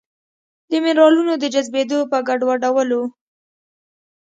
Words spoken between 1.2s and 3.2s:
د جذبېدو په ګډوډولو